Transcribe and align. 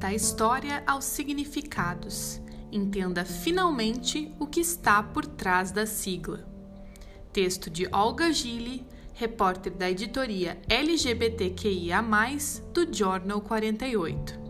Da 0.00 0.14
história 0.14 0.82
aos 0.86 1.04
significados. 1.04 2.40
Entenda 2.72 3.22
finalmente 3.22 4.34
o 4.40 4.46
que 4.46 4.60
está 4.60 5.02
por 5.02 5.26
trás 5.26 5.72
da 5.72 5.84
sigla. 5.84 6.48
Texto 7.34 7.68
de 7.68 7.86
Olga 7.92 8.32
Gili, 8.32 8.86
repórter 9.12 9.74
da 9.74 9.90
editoria 9.90 10.58
LGBTQIA, 10.70 12.02
do 12.72 12.90
Jornal 12.90 13.42
48. 13.42 14.40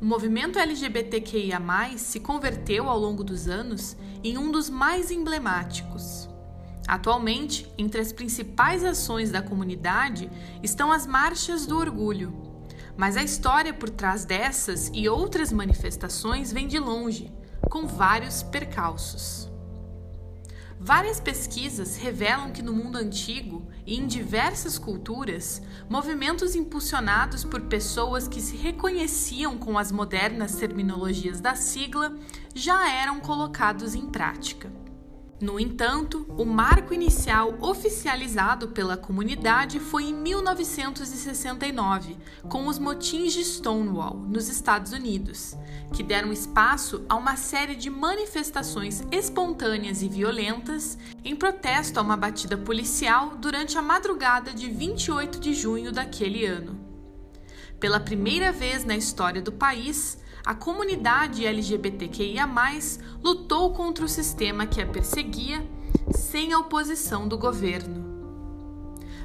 O 0.00 0.04
movimento 0.04 0.60
LGBTQIA, 0.60 1.60
se 1.96 2.20
converteu 2.20 2.88
ao 2.88 3.00
longo 3.00 3.24
dos 3.24 3.48
anos 3.48 3.96
em 4.22 4.38
um 4.38 4.52
dos 4.52 4.70
mais 4.70 5.10
emblemáticos. 5.10 6.31
Atualmente, 6.86 7.72
entre 7.78 8.00
as 8.00 8.12
principais 8.12 8.84
ações 8.84 9.30
da 9.30 9.40
comunidade 9.40 10.30
estão 10.62 10.90
as 10.90 11.06
Marchas 11.06 11.66
do 11.66 11.78
Orgulho. 11.78 12.32
Mas 12.96 13.16
a 13.16 13.22
história 13.22 13.72
por 13.72 13.88
trás 13.88 14.24
dessas 14.24 14.90
e 14.92 15.08
outras 15.08 15.52
manifestações 15.52 16.52
vem 16.52 16.66
de 16.66 16.78
longe, 16.78 17.32
com 17.70 17.86
vários 17.86 18.42
percalços. 18.42 19.50
Várias 20.84 21.20
pesquisas 21.20 21.96
revelam 21.96 22.50
que 22.50 22.60
no 22.60 22.72
mundo 22.72 22.98
antigo 22.98 23.68
e 23.86 23.96
em 23.96 24.04
diversas 24.04 24.78
culturas, 24.78 25.62
movimentos 25.88 26.56
impulsionados 26.56 27.44
por 27.44 27.60
pessoas 27.62 28.26
que 28.26 28.40
se 28.40 28.56
reconheciam 28.56 29.56
com 29.56 29.78
as 29.78 29.92
modernas 29.92 30.56
terminologias 30.56 31.40
da 31.40 31.54
sigla 31.54 32.12
já 32.52 32.90
eram 32.90 33.20
colocados 33.20 33.94
em 33.94 34.06
prática. 34.06 34.81
No 35.42 35.58
entanto, 35.58 36.24
o 36.38 36.44
marco 36.44 36.94
inicial 36.94 37.58
oficializado 37.60 38.68
pela 38.68 38.96
comunidade 38.96 39.80
foi 39.80 40.04
em 40.04 40.14
1969, 40.14 42.16
com 42.48 42.68
os 42.68 42.78
motins 42.78 43.32
de 43.32 43.42
Stonewall, 43.42 44.16
nos 44.16 44.48
Estados 44.48 44.92
Unidos, 44.92 45.56
que 45.92 46.04
deram 46.04 46.32
espaço 46.32 47.04
a 47.08 47.16
uma 47.16 47.34
série 47.34 47.74
de 47.74 47.90
manifestações 47.90 49.02
espontâneas 49.10 50.00
e 50.00 50.08
violentas 50.08 50.96
em 51.24 51.34
protesto 51.34 51.98
a 51.98 52.04
uma 52.04 52.16
batida 52.16 52.56
policial 52.56 53.36
durante 53.36 53.76
a 53.76 53.82
madrugada 53.82 54.54
de 54.54 54.70
28 54.70 55.40
de 55.40 55.54
junho 55.54 55.90
daquele 55.90 56.46
ano. 56.46 56.78
Pela 57.80 57.98
primeira 57.98 58.52
vez 58.52 58.84
na 58.84 58.96
história 58.96 59.42
do 59.42 59.50
país, 59.50 60.21
a 60.44 60.54
comunidade 60.54 61.46
LGBTQIA, 61.46 62.48
lutou 63.22 63.72
contra 63.72 64.04
o 64.04 64.08
sistema 64.08 64.66
que 64.66 64.80
a 64.80 64.86
perseguia 64.86 65.64
sem 66.14 66.52
a 66.52 66.58
oposição 66.58 67.28
do 67.28 67.38
governo. 67.38 68.02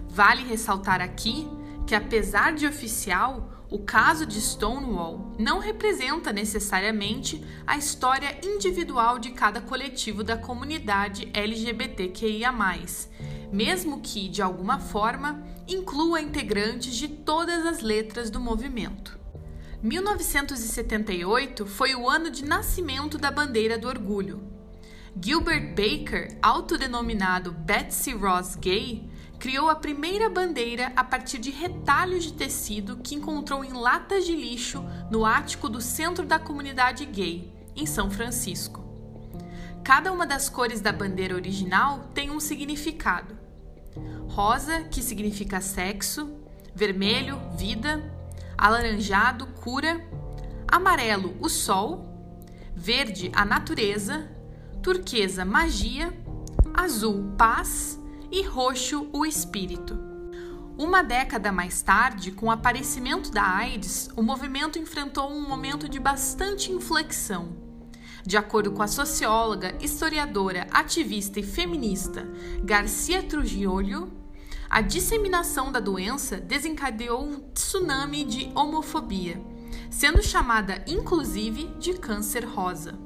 Vale 0.08 0.44
ressaltar 0.44 1.02
aqui 1.02 1.48
que, 1.86 1.96
apesar 1.96 2.54
de 2.54 2.68
oficial, 2.68 3.58
o 3.70 3.80
caso 3.80 4.26
de 4.26 4.40
Stonewall 4.40 5.36
não 5.38 5.60
representa 5.60 6.32
necessariamente 6.32 7.44
a 7.66 7.78
história 7.78 8.40
individual 8.44 9.20
de 9.20 9.32
cada 9.32 9.60
coletivo 9.60 10.24
da 10.24 10.38
comunidade 10.38 11.30
LGBTQIA, 11.34 12.54
mesmo 13.52 14.02
que, 14.02 14.30
de 14.30 14.42
alguma 14.42 14.80
forma, 14.80 15.44
inclua 15.68 16.22
integrantes 16.22 16.96
de 16.96 17.08
todas 17.08 17.66
as 17.66 17.82
letras 17.82 18.30
do 18.30 18.40
movimento. 18.40 19.18
1978 19.84 21.66
foi 21.68 21.94
o 21.94 22.10
ano 22.10 22.32
de 22.32 22.44
nascimento 22.44 23.18
da 23.18 23.30
bandeira 23.30 23.78
do 23.78 23.88
orgulho. 23.88 24.42
Gilbert 25.22 25.76
Baker, 25.76 26.38
autodenominado 26.42 27.52
Betsy 27.52 28.14
Ross 28.14 28.56
Gay, 28.56 29.08
criou 29.40 29.70
a 29.70 29.76
primeira 29.76 30.30
bandeira 30.30 30.92
a 30.96 31.04
partir 31.04 31.38
de 31.38 31.52
retalhos 31.52 32.24
de 32.24 32.34
tecido 32.34 32.98
que 32.98 33.14
encontrou 33.14 33.64
em 33.64 33.72
latas 33.74 34.26
de 34.26 34.36
lixo 34.36 34.84
no 35.12 35.26
ático 35.26 35.70
do 35.70 35.80
centro 35.80 36.26
da 36.26 36.40
comunidade 36.40 37.06
gay, 37.06 37.54
em 37.76 37.86
São 37.86 38.10
Francisco. 38.10 38.84
Cada 39.84 40.12
uma 40.12 40.26
das 40.26 40.50
cores 40.50 40.82
da 40.82 40.92
bandeira 40.92 41.36
original 41.36 42.10
tem 42.16 42.32
um 42.32 42.40
significado. 42.40 43.38
Rosa, 44.28 44.84
que 44.84 45.02
significa 45.02 45.62
sexo, 45.62 46.30
vermelho, 46.76 47.40
vida, 47.56 48.17
alaranjado, 48.58 49.48
cura, 49.48 50.02
amarelo, 50.68 51.36
o 51.40 51.50
sol, 51.50 52.06
verde, 52.76 53.32
a 53.34 53.46
natureza, 53.46 54.30
turquesa, 54.82 55.46
magia, 55.46 56.14
azul, 56.74 57.34
paz 57.38 58.00
e 58.32 58.42
roxo, 58.44 59.10
o 59.14 59.26
espírito. 59.26 59.98
Uma 60.78 61.02
década 61.02 61.52
mais 61.52 61.82
tarde, 61.82 62.32
com 62.32 62.48
o 62.48 62.52
aparecimento 62.52 63.32
da 63.32 63.44
AIDS, 63.44 64.10
o 64.16 64.22
movimento 64.22 64.78
enfrentou 64.78 65.32
um 65.32 65.48
momento 65.48 65.90
de 65.90 66.00
bastante 66.00 66.72
inflexão. 66.72 67.58
De 68.24 68.38
acordo 68.38 68.72
com 68.72 68.84
a 68.84 68.88
socióloga, 68.88 69.76
historiadora, 69.82 70.68
ativista 70.70 71.40
e 71.40 71.44
feminista 71.44 72.28
Garcia 72.64 73.24
Trujillo, 73.24 74.12
a 74.70 74.82
disseminação 74.82 75.72
da 75.72 75.80
doença 75.80 76.38
desencadeou 76.38 77.24
um 77.24 77.40
tsunami 77.54 78.24
de 78.24 78.52
homofobia, 78.54 79.42
sendo 79.90 80.22
chamada 80.22 80.84
inclusive 80.88 81.68
de 81.80 81.94
câncer 81.94 82.46
rosa. 82.46 82.98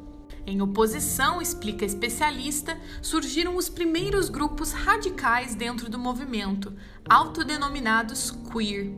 Em 0.45 0.61
oposição, 0.61 1.39
explica 1.39 1.85
especialista, 1.85 2.77
surgiram 3.01 3.55
os 3.55 3.69
primeiros 3.69 4.27
grupos 4.27 4.71
radicais 4.71 5.53
dentro 5.53 5.87
do 5.87 5.99
movimento, 5.99 6.73
autodenominados 7.07 8.31
queer, 8.51 8.91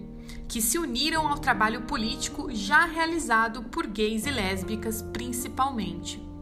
que 0.47 0.62
se 0.62 0.78
uniram 0.78 1.28
ao 1.28 1.38
trabalho 1.38 1.81
político 1.81 2.47
já 2.53 2.85
realizado 2.85 3.63
por 3.63 3.85
gays 3.85 4.25
e 4.25 4.31
lésbicas 4.31 5.02
principalmente 5.02 6.33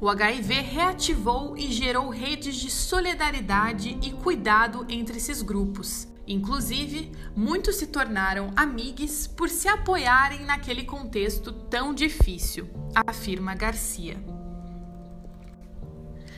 o 0.00 0.08
HIV 0.08 0.60
reativou 0.60 1.56
e 1.56 1.72
gerou 1.72 2.10
redes 2.10 2.56
de 2.56 2.70
solidariedade 2.70 3.98
e 4.02 4.12
cuidado 4.12 4.84
entre 4.88 5.16
esses 5.16 5.40
grupos. 5.40 6.06
Inclusive, 6.26 7.12
muitos 7.34 7.76
se 7.76 7.86
tornaram 7.86 8.52
amigos 8.56 9.26
por 9.26 9.48
se 9.48 9.68
apoiarem 9.68 10.44
naquele 10.44 10.84
contexto 10.84 11.52
tão 11.52 11.94
difícil, 11.94 12.68
afirma 12.94 13.54
Garcia. 13.54 14.16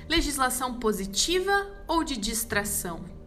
Legislação 0.08 0.74
positiva 0.78 1.66
ou 1.86 2.04
de 2.04 2.16
distração? 2.16 3.17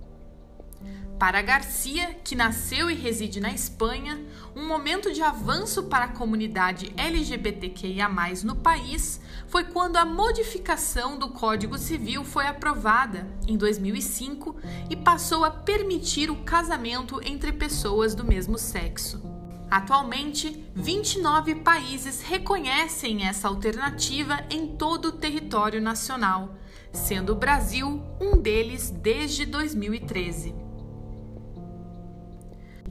Para 1.21 1.43
Garcia, 1.43 2.15
que 2.23 2.35
nasceu 2.35 2.89
e 2.89 2.95
reside 2.95 3.39
na 3.39 3.51
Espanha, 3.51 4.19
um 4.55 4.67
momento 4.67 5.13
de 5.13 5.21
avanço 5.21 5.83
para 5.83 6.05
a 6.05 6.07
comunidade 6.07 6.91
LGBTQIA, 6.97 8.09
no 8.43 8.55
país, 8.55 9.21
foi 9.45 9.65
quando 9.65 9.97
a 9.97 10.03
modificação 10.03 11.19
do 11.19 11.29
Código 11.29 11.77
Civil 11.77 12.23
foi 12.23 12.47
aprovada 12.47 13.27
em 13.47 13.55
2005 13.55 14.55
e 14.89 14.95
passou 14.95 15.45
a 15.45 15.51
permitir 15.51 16.31
o 16.31 16.37
casamento 16.37 17.21
entre 17.23 17.51
pessoas 17.51 18.15
do 18.15 18.25
mesmo 18.25 18.57
sexo. 18.57 19.21
Atualmente, 19.69 20.65
29 20.73 21.53
países 21.53 22.23
reconhecem 22.23 23.27
essa 23.27 23.47
alternativa 23.47 24.43
em 24.49 24.75
todo 24.75 25.09
o 25.09 25.11
território 25.11 25.79
nacional, 25.79 26.55
sendo 26.91 27.33
o 27.33 27.35
Brasil 27.35 28.01
um 28.19 28.41
deles 28.41 28.89
desde 28.89 29.45
2013. 29.45 30.70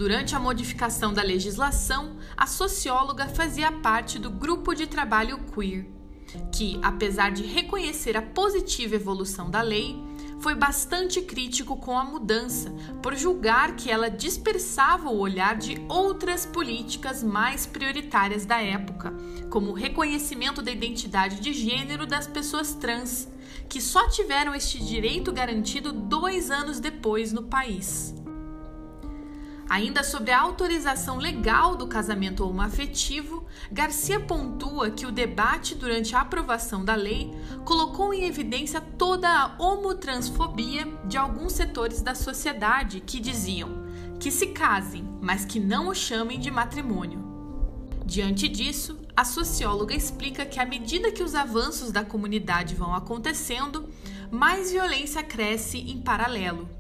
Durante 0.01 0.35
a 0.35 0.41
modificação 0.41 1.13
da 1.13 1.23
legislação, 1.23 2.17
a 2.35 2.47
socióloga 2.47 3.29
fazia 3.29 3.71
parte 3.71 4.19
do 4.19 4.31
grupo 4.31 4.73
de 4.73 4.87
trabalho 4.87 5.39
queer, 5.55 5.87
que, 6.51 6.81
apesar 6.83 7.31
de 7.31 7.43
reconhecer 7.43 8.17
a 8.17 8.23
positiva 8.23 8.95
evolução 8.95 9.51
da 9.51 9.61
lei, 9.61 10.03
foi 10.39 10.55
bastante 10.55 11.21
crítico 11.21 11.77
com 11.77 11.99
a 11.99 12.03
mudança, 12.03 12.71
por 13.03 13.15
julgar 13.15 13.77
que 13.77 13.91
ela 13.91 14.09
dispersava 14.09 15.11
o 15.11 15.19
olhar 15.19 15.59
de 15.59 15.85
outras 15.87 16.47
políticas 16.47 17.23
mais 17.23 17.67
prioritárias 17.67 18.47
da 18.47 18.59
época, 18.59 19.13
como 19.51 19.73
o 19.73 19.75
reconhecimento 19.75 20.63
da 20.63 20.71
identidade 20.71 21.41
de 21.41 21.53
gênero 21.53 22.07
das 22.07 22.27
pessoas 22.27 22.73
trans, 22.73 23.29
que 23.69 23.83
só 23.83 24.09
tiveram 24.09 24.55
este 24.55 24.83
direito 24.83 25.31
garantido 25.31 25.93
dois 25.93 26.51
anos 26.51 26.81
depois 26.81 27.35
no 27.35 27.43
país. 27.43 28.15
Ainda 29.71 30.03
sobre 30.03 30.33
a 30.33 30.41
autorização 30.41 31.17
legal 31.17 31.77
do 31.77 31.87
casamento 31.87 32.45
homoafetivo, 32.45 33.47
Garcia 33.71 34.19
pontua 34.19 34.91
que 34.91 35.07
o 35.07 35.13
debate 35.13 35.77
durante 35.77 36.17
a 36.17 36.23
aprovação 36.23 36.85
da 36.85 36.97
lei 36.97 37.31
colocou 37.65 38.13
em 38.13 38.25
evidência 38.25 38.81
toda 38.81 39.29
a 39.29 39.55
homotransfobia 39.63 40.89
de 41.05 41.17
alguns 41.17 41.53
setores 41.53 42.03
da 42.03 42.17
sociedade 42.17 42.99
que 42.99 43.21
diziam 43.21 43.85
que 44.19 44.33
se 44.33 44.49
casem, 44.49 45.09
mas 45.21 45.45
que 45.45 45.61
não 45.61 45.87
o 45.87 45.95
chamem 45.95 46.41
de 46.41 46.51
matrimônio. 46.51 47.25
Diante 48.05 48.49
disso, 48.49 48.99
a 49.17 49.25
socióloga 49.25 49.95
explica 49.95 50.45
que 50.45 50.59
à 50.59 50.67
medida 50.67 51.13
que 51.13 51.23
os 51.23 51.37
avanços 51.37 51.93
da 51.93 52.05
comunidade 52.05 52.75
vão 52.75 52.93
acontecendo, 52.93 53.89
mais 54.33 54.73
violência 54.73 55.23
cresce 55.23 55.79
em 55.79 56.01
paralelo 56.01 56.80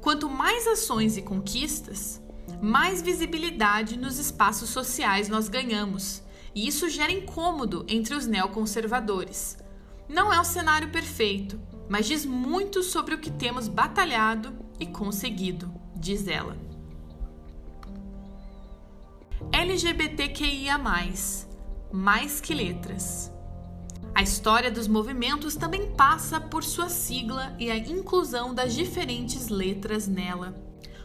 Quanto 0.00 0.28
mais 0.28 0.66
ações 0.66 1.16
e 1.16 1.22
conquistas, 1.22 2.22
mais 2.62 3.02
visibilidade 3.02 3.98
nos 3.98 4.18
espaços 4.18 4.70
sociais 4.70 5.28
nós 5.28 5.48
ganhamos, 5.48 6.22
e 6.54 6.66
isso 6.66 6.88
gera 6.88 7.12
incômodo 7.12 7.84
entre 7.86 8.14
os 8.14 8.26
neoconservadores. 8.26 9.58
Não 10.08 10.32
é 10.32 10.40
o 10.40 10.44
cenário 10.44 10.90
perfeito, 10.90 11.60
mas 11.88 12.06
diz 12.06 12.24
muito 12.24 12.82
sobre 12.82 13.14
o 13.14 13.18
que 13.18 13.30
temos 13.30 13.68
batalhado 13.68 14.52
e 14.78 14.86
conseguido, 14.86 15.72
diz 15.94 16.26
ela. 16.26 16.56
LGBTQIA, 19.52 20.78
mais 20.78 22.40
que 22.40 22.54
letras. 22.54 23.30
A 24.14 24.22
história 24.22 24.70
dos 24.70 24.88
movimentos 24.88 25.56
também 25.56 25.92
passa 25.92 26.40
por 26.40 26.64
sua 26.64 26.88
sigla 26.88 27.54
e 27.58 27.70
a 27.70 27.76
inclusão 27.76 28.54
das 28.54 28.74
diferentes 28.74 29.48
letras 29.48 30.06
nela. 30.06 30.54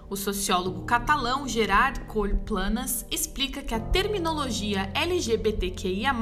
O 0.07 0.15
sociólogo 0.15 0.83
catalão 0.83 1.47
Gerard 1.47 2.01
Planas 2.45 3.05
explica 3.09 3.63
que 3.63 3.73
a 3.73 3.79
terminologia 3.79 4.91
LGBTQIA, 4.93 6.13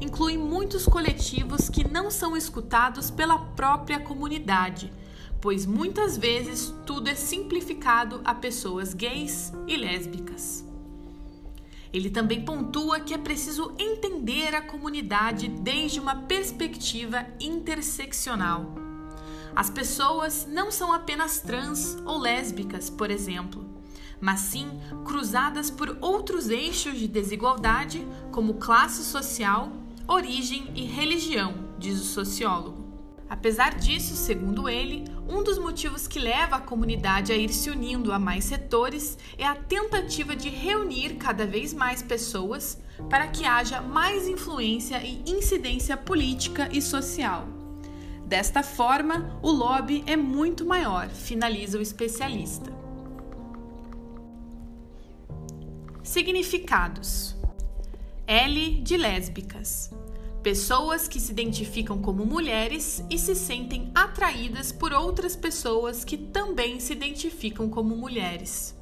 inclui 0.00 0.36
muitos 0.36 0.86
coletivos 0.86 1.68
que 1.68 1.86
não 1.86 2.10
são 2.10 2.36
escutados 2.36 3.10
pela 3.10 3.38
própria 3.38 4.00
comunidade, 4.00 4.92
pois 5.40 5.64
muitas 5.64 6.16
vezes 6.16 6.74
tudo 6.84 7.08
é 7.08 7.14
simplificado 7.14 8.20
a 8.24 8.34
pessoas 8.34 8.92
gays 8.92 9.52
e 9.68 9.76
lésbicas. 9.76 10.63
Ele 11.94 12.10
também 12.10 12.44
pontua 12.44 12.98
que 12.98 13.14
é 13.14 13.18
preciso 13.18 13.72
entender 13.78 14.52
a 14.52 14.60
comunidade 14.60 15.46
desde 15.46 16.00
uma 16.00 16.16
perspectiva 16.22 17.24
interseccional. 17.38 18.74
As 19.54 19.70
pessoas 19.70 20.44
não 20.50 20.72
são 20.72 20.92
apenas 20.92 21.38
trans 21.38 21.96
ou 22.04 22.18
lésbicas, 22.18 22.90
por 22.90 23.12
exemplo, 23.12 23.64
mas 24.20 24.40
sim 24.40 24.68
cruzadas 25.04 25.70
por 25.70 25.96
outros 26.00 26.50
eixos 26.50 26.98
de 26.98 27.06
desigualdade, 27.06 28.04
como 28.32 28.54
classe 28.54 29.04
social, 29.04 29.70
origem 30.08 30.72
e 30.74 30.82
religião, 30.82 31.54
diz 31.78 32.00
o 32.00 32.04
sociólogo. 32.04 32.82
Apesar 33.30 33.76
disso, 33.76 34.16
segundo 34.16 34.68
ele, 34.68 35.04
um 35.28 35.42
dos 35.42 35.58
motivos 35.58 36.06
que 36.06 36.18
leva 36.18 36.56
a 36.56 36.60
comunidade 36.60 37.32
a 37.32 37.36
ir 37.36 37.48
se 37.50 37.70
unindo 37.70 38.12
a 38.12 38.18
mais 38.18 38.44
setores 38.44 39.16
é 39.38 39.46
a 39.46 39.54
tentativa 39.54 40.36
de 40.36 40.48
reunir 40.48 41.16
cada 41.16 41.46
vez 41.46 41.72
mais 41.72 42.02
pessoas 42.02 42.78
para 43.08 43.28
que 43.28 43.44
haja 43.44 43.80
mais 43.80 44.28
influência 44.28 45.02
e 45.02 45.22
incidência 45.26 45.96
política 45.96 46.68
e 46.72 46.82
social. 46.82 47.48
Desta 48.26 48.62
forma, 48.62 49.38
o 49.42 49.50
lobby 49.50 50.02
é 50.06 50.16
muito 50.16 50.64
maior, 50.64 51.08
finaliza 51.08 51.78
o 51.78 51.82
especialista. 51.82 52.72
Significados: 56.02 57.36
L 58.26 58.80
de 58.82 58.96
lésbicas. 58.96 59.93
Pessoas 60.44 61.08
que 61.08 61.18
se 61.18 61.32
identificam 61.32 62.00
como 62.00 62.24
mulheres 62.24 63.02
e 63.10 63.18
se 63.18 63.34
sentem 63.34 63.90
atraídas 63.94 64.70
por 64.70 64.92
outras 64.92 65.34
pessoas 65.34 66.04
que 66.04 66.16
também 66.16 66.78
se 66.78 66.92
identificam 66.92 67.68
como 67.68 67.96
mulheres. 67.96 68.76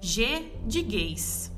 G 0.00 0.52
de 0.66 0.80
gays 0.80 1.50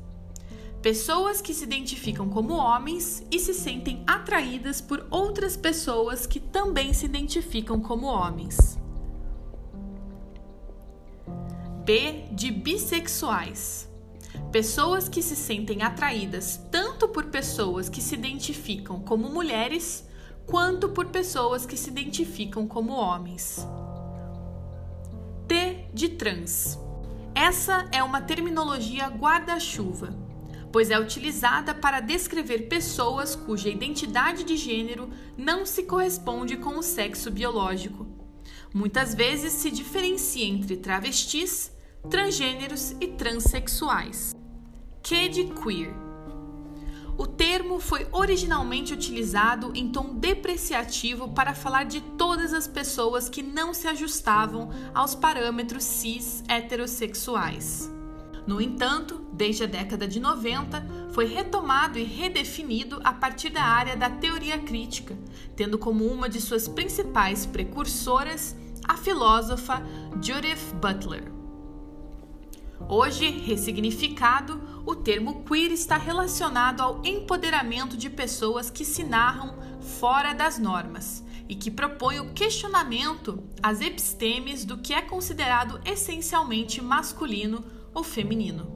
pessoas 0.82 1.40
que 1.40 1.54
se 1.54 1.62
identificam 1.62 2.28
como 2.28 2.54
homens 2.54 3.24
e 3.30 3.38
se 3.38 3.54
sentem 3.54 4.02
atraídas 4.04 4.80
por 4.80 5.06
outras 5.10 5.56
pessoas 5.56 6.26
que 6.26 6.40
também 6.40 6.92
se 6.92 7.06
identificam 7.06 7.80
como 7.80 8.08
homens. 8.08 8.76
B 11.84 12.24
de 12.32 12.50
bissexuais. 12.50 13.91
Pessoas 14.50 15.08
que 15.08 15.22
se 15.22 15.36
sentem 15.36 15.82
atraídas 15.82 16.60
tanto 16.70 17.08
por 17.08 17.26
pessoas 17.26 17.88
que 17.88 18.00
se 18.00 18.14
identificam 18.14 19.00
como 19.00 19.28
mulheres 19.28 20.06
quanto 20.46 20.88
por 20.88 21.06
pessoas 21.06 21.64
que 21.64 21.76
se 21.76 21.90
identificam 21.90 22.66
como 22.66 22.92
homens. 22.92 23.66
T 25.48 25.86
de 25.92 26.08
trans. 26.10 26.78
Essa 27.34 27.88
é 27.92 28.02
uma 28.02 28.20
terminologia 28.20 29.08
guarda-chuva 29.08 30.32
pois 30.72 30.90
é 30.90 30.98
utilizada 30.98 31.74
para 31.74 32.00
descrever 32.00 32.66
pessoas 32.66 33.36
cuja 33.36 33.68
identidade 33.68 34.42
de 34.42 34.56
gênero 34.56 35.10
não 35.36 35.66
se 35.66 35.82
corresponde 35.82 36.56
com 36.56 36.78
o 36.78 36.82
sexo 36.82 37.30
biológico. 37.30 38.06
Muitas 38.72 39.14
vezes 39.14 39.52
se 39.52 39.70
diferencia 39.70 40.46
entre 40.46 40.78
travestis, 40.78 41.70
transgêneros 42.08 42.94
e 43.00 43.08
transexuais. 43.08 44.34
De 45.02 45.44
queer. 45.44 45.94
O 47.18 47.26
termo 47.26 47.78
foi 47.78 48.06
originalmente 48.10 48.94
utilizado 48.94 49.70
em 49.74 49.92
tom 49.92 50.14
depreciativo 50.14 51.28
para 51.28 51.54
falar 51.54 51.84
de 51.84 52.00
todas 52.00 52.54
as 52.54 52.66
pessoas 52.66 53.28
que 53.28 53.42
não 53.42 53.74
se 53.74 53.86
ajustavam 53.86 54.70
aos 54.94 55.14
parâmetros 55.14 55.84
cis 55.84 56.42
heterossexuais. 56.48 57.90
No 58.46 58.60
entanto, 58.60 59.24
desde 59.32 59.64
a 59.64 59.66
década 59.66 60.08
de 60.08 60.18
90, 60.18 60.84
foi 61.12 61.26
retomado 61.26 61.98
e 61.98 62.04
redefinido 62.04 63.00
a 63.04 63.12
partir 63.12 63.50
da 63.50 63.62
área 63.62 63.96
da 63.96 64.08
teoria 64.08 64.58
crítica, 64.58 65.16
tendo 65.54 65.78
como 65.78 66.06
uma 66.06 66.28
de 66.28 66.40
suas 66.40 66.66
principais 66.66 67.44
precursoras 67.44 68.56
a 68.88 68.96
filósofa 68.96 69.82
Judith 70.20 70.74
Butler. 70.80 71.41
Hoje, 72.94 73.30
ressignificado, 73.30 74.82
o 74.84 74.94
termo 74.94 75.44
queer 75.44 75.72
está 75.72 75.96
relacionado 75.96 76.82
ao 76.82 77.00
empoderamento 77.02 77.96
de 77.96 78.10
pessoas 78.10 78.68
que 78.68 78.84
se 78.84 79.02
narram 79.02 79.56
fora 79.80 80.34
das 80.34 80.58
normas 80.58 81.24
e 81.48 81.54
que 81.54 81.70
propõem 81.70 82.20
o 82.20 82.34
questionamento 82.34 83.42
às 83.62 83.80
epistemes 83.80 84.66
do 84.66 84.76
que 84.76 84.92
é 84.92 85.00
considerado 85.00 85.80
essencialmente 85.86 86.82
masculino 86.82 87.64
ou 87.94 88.04
feminino. 88.04 88.70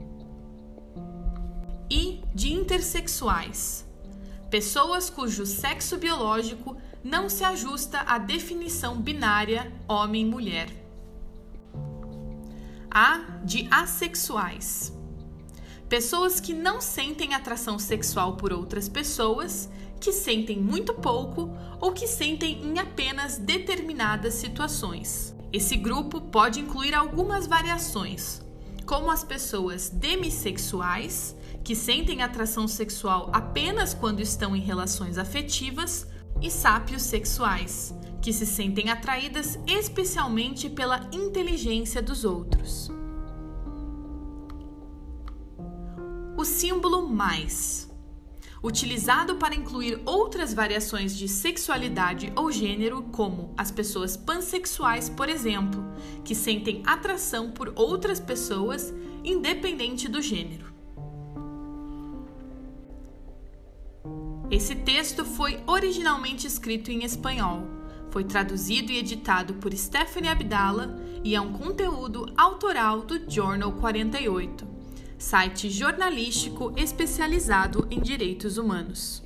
E 1.91 2.23
de 2.35 2.55
intersexuais, 2.55 3.87
pessoas 4.51 5.11
cujo 5.11 5.45
sexo 5.45 5.99
biológico 5.99 6.75
não 7.05 7.29
se 7.29 7.45
ajusta 7.45 8.01
à 8.01 8.17
definição 8.17 8.99
binária 8.99 9.71
homem-mulher. 9.87 10.86
A 12.99 13.19
de 13.45 13.69
assexuais, 13.71 14.91
pessoas 15.87 16.41
que 16.41 16.55
não 16.55 16.81
sentem 16.81 17.35
atração 17.35 17.79
sexual 17.79 18.39
por 18.39 18.55
outras 18.55 18.89
pessoas, 18.89 19.69
que 20.01 20.11
sentem 20.11 20.59
muito 20.59 20.95
pouco 20.95 21.55
ou 21.79 21.93
que 21.93 22.07
sentem 22.07 22.65
em 22.65 22.79
apenas 22.79 23.37
determinadas 23.37 24.33
situações. 24.33 25.37
Esse 25.53 25.77
grupo 25.77 26.23
pode 26.23 26.59
incluir 26.59 26.95
algumas 26.95 27.47
variações, 27.47 28.41
como 28.87 29.11
as 29.11 29.23
pessoas 29.23 29.91
demissexuais, 29.91 31.37
que 31.63 31.77
sentem 31.77 32.23
atração 32.23 32.67
sexual 32.67 33.29
apenas 33.31 33.93
quando 33.93 34.21
estão 34.21 34.57
em 34.57 34.61
relações 34.61 35.19
afetivas, 35.19 36.07
e 36.41 36.51
sápios 36.51 37.03
sexuais, 37.03 37.95
que 38.21 38.33
se 38.33 38.47
sentem 38.47 38.91
atraídas 38.91 39.59
especialmente 39.67 40.69
pela 40.69 41.09
inteligência 41.13 42.03
dos 42.03 42.25
outros. 42.25 42.91
O 46.37 46.45
símbolo 46.45 47.09
mais 47.09 47.87
utilizado 48.63 49.37
para 49.37 49.55
incluir 49.55 50.01
outras 50.05 50.53
variações 50.53 51.17
de 51.17 51.29
sexualidade 51.29 52.33
ou 52.35 52.51
gênero, 52.51 53.03
como 53.13 53.55
as 53.57 53.71
pessoas 53.71 54.17
pansexuais, 54.17 55.09
por 55.09 55.29
exemplo, 55.29 55.85
que 56.25 56.35
sentem 56.35 56.83
atração 56.85 57.53
por 57.53 57.73
outras 57.77 58.19
pessoas 58.19 58.93
independente 59.25 60.09
do 60.09 60.21
gênero. 60.21 60.67
Esse 64.51 64.75
texto 64.75 65.25
foi 65.25 65.61
originalmente 65.67 66.47
escrito 66.47 66.91
em 66.91 67.05
espanhol. 67.05 67.76
Foi 68.17 68.25
traduzido 68.25 68.91
e 68.93 68.97
editado 68.97 69.53
por 69.57 69.71
Stephanie 69.77 70.31
Abdala 70.31 70.99
e 71.23 71.35
é 71.35 71.41
um 71.41 71.53
conteúdo 71.53 72.25
autoral 72.35 73.03
do 73.03 73.31
Journal 73.31 73.71
48 73.73 74.67
site 75.19 75.69
jornalístico 75.69 76.73
especializado 76.79 77.87
em 77.91 78.01
direitos 78.01 78.57
humanos. 78.57 79.26